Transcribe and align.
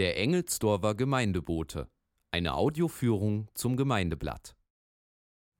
Der 0.00 0.16
Engelsdorfer 0.16 0.94
Gemeindebote. 0.94 1.86
Eine 2.30 2.54
Audioführung 2.54 3.48
zum 3.52 3.76
Gemeindeblatt. 3.76 4.56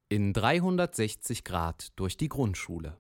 In 0.09 0.33
360 0.33 1.45
Grad 1.45 1.89
durch 1.97 2.17
die 2.17 2.31
Grundschule. 2.31 2.97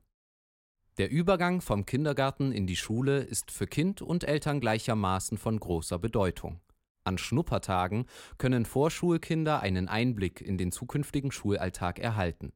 Der 0.98 1.10
Übergang 1.10 1.62
vom 1.62 1.86
Kindergarten 1.86 2.52
in 2.52 2.66
die 2.66 2.76
Schule 2.76 3.22
ist 3.22 3.52
für 3.52 3.66
Kind 3.66 4.02
und 4.02 4.24
Eltern 4.24 4.60
gleichermaßen 4.60 5.38
von 5.38 5.58
großer 5.58 5.98
Bedeutung. 5.98 6.60
An 7.04 7.16
Schnuppertagen 7.16 8.04
können 8.36 8.66
Vorschulkinder 8.66 9.60
einen 9.60 9.88
Einblick 9.88 10.42
in 10.42 10.58
den 10.58 10.72
zukünftigen 10.72 11.32
Schulalltag 11.32 12.00
erhalten. 12.00 12.52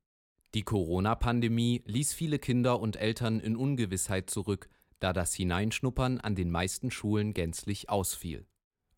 Die 0.52 0.62
Corona-Pandemie 0.62 1.82
ließ 1.86 2.12
viele 2.12 2.38
Kinder 2.38 2.80
und 2.80 2.96
Eltern 2.96 3.40
in 3.40 3.56
Ungewissheit 3.56 4.28
zurück, 4.28 4.68
da 5.00 5.14
das 5.14 5.32
Hineinschnuppern 5.32 6.20
an 6.20 6.34
den 6.34 6.50
meisten 6.50 6.90
Schulen 6.90 7.32
gänzlich 7.32 7.88
ausfiel. 7.88 8.46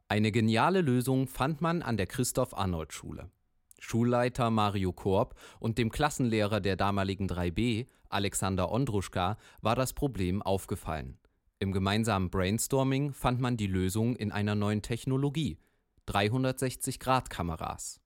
Eine 0.09 0.30
geniale 0.30 0.83
Lösung 0.83 1.27
fand 1.27 1.60
man 1.60 1.83
an 1.83 1.96
der 1.96 2.06
Christoph-Arnold-Schule. 2.06 3.28
Schulleiter 3.80 4.51
Mario 4.51 4.92
Korb 4.92 5.34
und 5.59 5.79
dem 5.79 5.91
Klassenlehrer 5.91 6.60
der 6.60 6.77
damaligen 6.77 7.27
3b, 7.29 7.87
Alexander 8.09 8.70
Ondruschka, 8.70 9.37
war 9.62 9.74
das 9.74 9.95
Problem 9.95 10.42
aufgefallen. 10.42 11.19
Im 11.59 11.73
gemeinsamen 11.73 12.30
Brainstorming 12.30 13.12
fand 13.15 13.41
man 13.41 13.56
die 13.56 13.66
Lösung 13.66 14.15
in 14.15 14.30
einer 14.30 14.55
neuen 14.55 14.80
Technologie, 14.80 15.59
360-Grad-Kameras. 16.07 18.01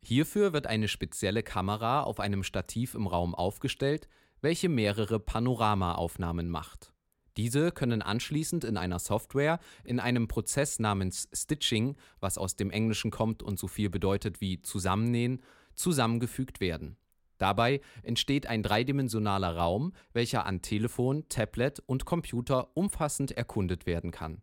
Hierfür 0.00 0.54
wird 0.54 0.66
eine 0.66 0.88
spezielle 0.88 1.42
Kamera 1.42 2.02
auf 2.02 2.18
einem 2.18 2.44
Stativ 2.44 2.94
im 2.94 3.06
Raum 3.06 3.34
aufgestellt, 3.34 4.08
welche 4.40 4.70
mehrere 4.70 5.20
Panoramaaufnahmen 5.20 6.48
macht. 6.48 6.91
Diese 7.36 7.72
können 7.72 8.02
anschließend 8.02 8.64
in 8.64 8.76
einer 8.76 8.98
Software 8.98 9.58
in 9.84 10.00
einem 10.00 10.28
Prozess 10.28 10.78
namens 10.78 11.28
Stitching, 11.32 11.96
was 12.20 12.36
aus 12.36 12.56
dem 12.56 12.70
Englischen 12.70 13.10
kommt 13.10 13.42
und 13.42 13.58
so 13.58 13.68
viel 13.68 13.88
bedeutet 13.88 14.40
wie 14.40 14.60
zusammennähen, 14.60 15.42
zusammengefügt 15.74 16.60
werden. 16.60 16.96
Dabei 17.38 17.80
entsteht 18.02 18.46
ein 18.46 18.62
dreidimensionaler 18.62 19.56
Raum, 19.56 19.94
welcher 20.12 20.44
an 20.46 20.62
Telefon, 20.62 21.28
Tablet 21.28 21.82
und 21.86 22.04
Computer 22.04 22.76
umfassend 22.76 23.32
erkundet 23.32 23.86
werden 23.86 24.10
kann. 24.10 24.42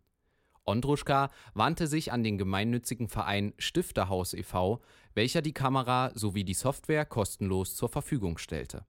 Ondruschka 0.66 1.30
wandte 1.54 1.86
sich 1.86 2.12
an 2.12 2.22
den 2.22 2.38
gemeinnützigen 2.38 3.08
Verein 3.08 3.54
Stifterhaus 3.58 4.34
e.V., 4.34 4.82
welcher 5.14 5.42
die 5.42 5.54
Kamera 5.54 6.10
sowie 6.14 6.44
die 6.44 6.54
Software 6.54 7.06
kostenlos 7.06 7.74
zur 7.74 7.88
Verfügung 7.88 8.36
stellte 8.36 8.84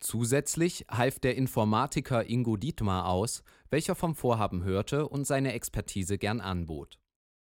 Zusätzlich 0.00 0.86
half 0.90 1.18
der 1.18 1.36
Informatiker 1.36 2.28
Ingo 2.28 2.56
Dietmar 2.56 3.06
aus, 3.06 3.42
welcher 3.68 3.94
vom 3.94 4.14
Vorhaben 4.14 4.64
hörte 4.64 5.06
und 5.06 5.26
seine 5.26 5.52
Expertise 5.52 6.16
gern 6.16 6.40
anbot. 6.40 6.98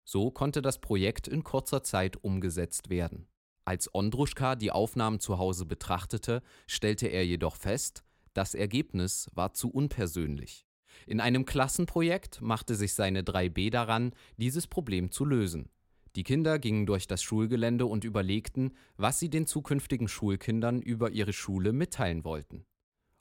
So 0.03 0.31
konnte 0.31 0.61
das 0.61 0.81
Projekt 0.81 1.29
in 1.29 1.43
kurzer 1.45 1.81
Zeit 1.81 2.21
umgesetzt 2.21 2.89
werden. 2.89 3.27
Als 3.63 3.93
Ondruschka 3.95 4.55
die 4.55 4.71
Aufnahmen 4.71 5.21
zu 5.21 5.37
Hause 5.37 5.65
betrachtete, 5.65 6.43
stellte 6.67 7.07
er 7.07 7.25
jedoch 7.25 7.55
fest, 7.55 8.03
das 8.33 8.53
Ergebnis 8.53 9.29
war 9.33 9.53
zu 9.53 9.69
unpersönlich. 9.69 10.65
In 11.07 11.21
einem 11.21 11.45
Klassenprojekt 11.45 12.41
machte 12.41 12.75
sich 12.75 12.93
seine 12.93 13.21
3b 13.21 13.71
daran, 13.71 14.11
dieses 14.35 14.67
Problem 14.67 15.09
zu 15.09 15.23
lösen. 15.23 15.69
Die 16.15 16.23
Kinder 16.23 16.59
gingen 16.59 16.85
durch 16.85 17.07
das 17.07 17.23
Schulgelände 17.23 17.85
und 17.85 18.03
überlegten, 18.03 18.75
was 18.97 19.19
sie 19.19 19.29
den 19.29 19.47
zukünftigen 19.47 20.09
Schulkindern 20.09 20.81
über 20.81 21.11
ihre 21.11 21.31
Schule 21.31 21.71
mitteilen 21.71 22.25
wollten. 22.25 22.65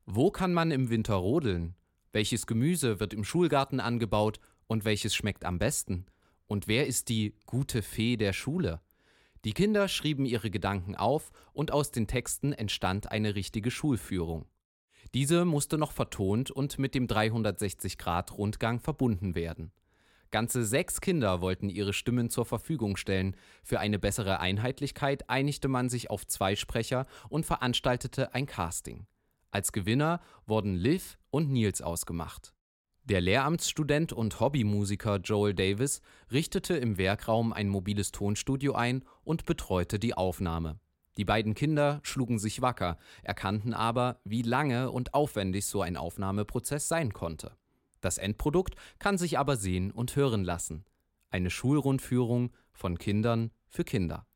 Wo 0.06 0.30
kann 0.30 0.52
man 0.52 0.72
im 0.72 0.90
Winter 0.90 1.14
rodeln? 1.14 1.76
Welches 2.12 2.46
Gemüse 2.46 2.98
wird 2.98 3.14
im 3.14 3.22
Schulgarten 3.22 3.78
angebaut 3.78 4.40
und 4.66 4.84
welches 4.84 5.14
schmeckt 5.14 5.44
am 5.44 5.58
besten? 5.58 6.06
Und 6.48 6.66
wer 6.66 6.88
ist 6.88 7.08
die 7.08 7.36
gute 7.46 7.82
Fee 7.82 8.16
der 8.16 8.32
Schule? 8.32 8.80
Die 9.44 9.52
Kinder 9.52 9.86
schrieben 9.86 10.26
ihre 10.26 10.50
Gedanken 10.50 10.96
auf 10.96 11.30
und 11.52 11.70
aus 11.70 11.92
den 11.92 12.08
Texten 12.08 12.52
entstand 12.52 13.12
eine 13.12 13.36
richtige 13.36 13.70
Schulführung. 13.70 14.46
Diese 15.14 15.44
musste 15.44 15.78
noch 15.78 15.92
vertont 15.92 16.50
und 16.50 16.78
mit 16.78 16.94
dem 16.94 17.06
360-Grad-Rundgang 17.06 18.80
verbunden 18.80 19.34
werden. 19.34 19.70
Ganze 20.30 20.64
sechs 20.64 21.00
Kinder 21.00 21.40
wollten 21.40 21.68
ihre 21.68 21.92
Stimmen 21.92 22.30
zur 22.30 22.44
Verfügung 22.44 22.96
stellen. 22.96 23.34
Für 23.64 23.80
eine 23.80 23.98
bessere 23.98 24.40
Einheitlichkeit 24.40 25.28
einigte 25.28 25.68
man 25.68 25.88
sich 25.88 26.10
auf 26.10 26.26
zwei 26.26 26.54
Sprecher 26.54 27.06
und 27.28 27.46
veranstaltete 27.46 28.34
ein 28.34 28.46
Casting. 28.46 29.06
Als 29.50 29.72
Gewinner 29.72 30.20
wurden 30.46 30.74
Liv 30.74 31.18
und 31.30 31.50
Nils 31.50 31.82
ausgemacht. 31.82 32.54
Der 33.04 33.20
Lehramtsstudent 33.20 34.12
und 34.12 34.38
Hobbymusiker 34.38 35.16
Joel 35.16 35.54
Davis 35.54 36.00
richtete 36.30 36.76
im 36.76 36.96
Werkraum 36.96 37.52
ein 37.52 37.68
mobiles 37.68 38.12
Tonstudio 38.12 38.74
ein 38.74 39.04
und 39.24 39.46
betreute 39.46 39.98
die 39.98 40.14
Aufnahme. 40.14 40.78
Die 41.16 41.24
beiden 41.24 41.54
Kinder 41.54 41.98
schlugen 42.04 42.38
sich 42.38 42.62
wacker, 42.62 42.98
erkannten 43.24 43.74
aber, 43.74 44.20
wie 44.24 44.42
lange 44.42 44.92
und 44.92 45.12
aufwendig 45.12 45.66
so 45.66 45.82
ein 45.82 45.96
Aufnahmeprozess 45.96 46.86
sein 46.86 47.12
konnte. 47.12 47.56
Das 48.00 48.18
Endprodukt 48.18 48.74
kann 48.98 49.18
sich 49.18 49.38
aber 49.38 49.56
sehen 49.56 49.90
und 49.90 50.16
hören 50.16 50.44
lassen. 50.44 50.84
Eine 51.30 51.50
Schulrundführung 51.50 52.52
von 52.72 52.98
Kindern 52.98 53.50
für 53.68 53.84
Kinder. 53.84 54.26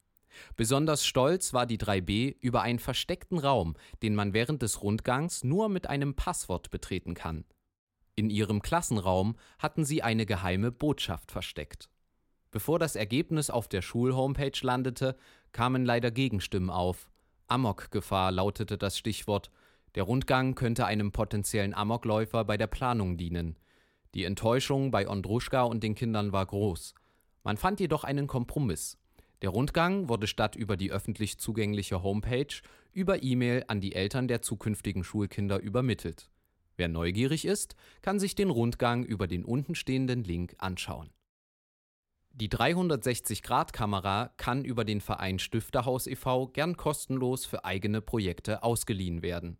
Besonders 0.57 1.07
stolz 1.07 1.53
war 1.53 1.67
die 1.67 1.79
3b 1.79 2.37
über 2.41 2.63
einen 2.63 2.79
versteckten 2.79 3.39
Raum, 3.39 3.75
den 4.03 4.15
man 4.15 4.33
während 4.33 4.63
des 4.63 4.83
Rundgangs 4.83 5.45
nur 5.45 5.69
mit 5.69 5.89
einem 5.89 6.15
Passwort 6.15 6.71
betreten 6.71 7.15
kann. 7.15 7.45
In 8.17 8.31
ihrem 8.31 8.63
Klassenraum 8.63 9.37
hatten 9.59 9.85
sie 9.85 10.03
eine 10.03 10.27
geheime 10.27 10.71
Botschaft 10.71 11.33
versteckt. 11.33 11.89
Bevor 12.51 12.79
das 12.79 12.95
Ergebnis 12.95 13.51
auf 13.51 13.67
der 13.67 13.83
Schulhomepage 13.83 14.61
landete, 14.63 15.17
kamen 15.53 15.85
leider 15.85 16.13
Gegenstimmen 16.13 16.71
auf. 16.71 17.11
Amokgefahr 17.49 18.31
lautete 18.31 18.79
das 18.79 18.97
Stichwort, 18.97 19.51
der 19.95 20.03
Rundgang 20.03 20.55
könnte 20.55 20.87
einem 20.87 21.13
potenziellen 21.13 21.75
Amokläufer 21.75 22.45
bei 22.45 22.57
der 22.57 22.67
Planung 22.67 23.17
dienen. 23.17 23.57
Die 24.15 24.25
Enttäuschung 24.25 24.91
bei 24.91 25.09
Ondruschka 25.09 25.63
und 25.63 25.83
den 25.83 25.95
Kindern 25.95 26.33
war 26.33 26.47
groß. 26.47 26.95
Man 27.43 27.57
fand 27.57 27.81
jedoch 27.81 28.05
einen 28.05 28.27
Kompromiss. 28.27 28.99
Der 29.43 29.51
Rundgang 29.51 30.09
wurde 30.09 30.27
statt 30.27 30.57
über 30.57 30.77
die 30.77 30.91
öffentlich 30.91 31.39
zugängliche 31.39 32.03
Homepage 32.03 32.63
über 32.93 33.23
E-Mail 33.23 33.65
an 33.69 33.81
die 33.81 33.95
Eltern 33.95 34.29
der 34.29 34.41
zukünftigen 34.41 35.05
Schulkinder 35.05 35.61
übermittelt. 35.61 36.31
Wer 36.77 36.89
neugierig 36.89 37.45
ist, 37.45 37.77
kann 38.03 38.19
sich 38.19 38.35
den 38.35 38.51
Rundgang 38.51 39.05
über 39.05 39.27
den 39.27 39.45
untenstehenden 39.45 40.25
Link 40.25 40.55
anschauen. 40.59 41.11
Die 42.33 42.49
360-Grad-Kamera 42.49 44.33
kann 44.37 44.65
über 44.65 44.85
den 44.85 45.01
Verein 45.01 45.39
Stifterhaus 45.39 46.09
e.V. 46.09 46.49
gern 46.49 46.77
kostenlos 46.77 47.47
für 47.47 47.65
eigene 47.65 48.01
Projekte 48.01 48.65
ausgeliehen 48.65 49.23
werden. 49.23 49.59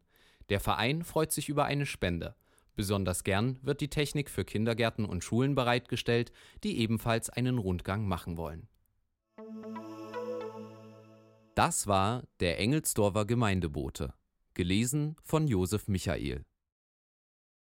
Der 0.49 0.61
Verein 0.61 1.03
freut 1.03 1.33
sich 1.33 1.49
über 1.49 1.65
eine 1.65 1.87
Spende. 1.87 2.35
Besonders 2.77 3.25
gern 3.25 3.59
wird 3.63 3.81
die 3.81 3.89
Technik 3.89 4.29
für 4.29 4.45
Kindergärten 4.45 5.05
und 5.05 5.23
Schulen 5.23 5.55
bereitgestellt, 5.55 6.33
die 6.65 6.79
ebenfalls 6.79 7.31
einen 7.31 7.59
Rundgang 7.59 8.07
machen 8.07 8.37
wollen. 8.37 8.69
Das 11.55 11.87
war 11.87 12.25
der 12.41 12.59
Engelsdorfer 12.59 13.27
Gemeindebote, 13.27 14.13
gelesen 14.55 15.17
von 15.23 15.47
Josef 15.47 15.87
Michael. 15.87 16.45